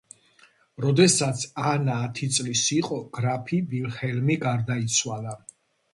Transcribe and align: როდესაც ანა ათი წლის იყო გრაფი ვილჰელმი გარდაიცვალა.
როდესაც 0.85 1.43
ანა 1.73 1.99
ათი 2.07 2.29
წლის 2.37 2.63
იყო 2.79 2.99
გრაფი 3.19 3.63
ვილჰელმი 3.75 4.39
გარდაიცვალა. 4.49 5.37